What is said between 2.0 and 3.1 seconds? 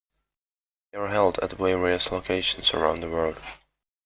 locations around the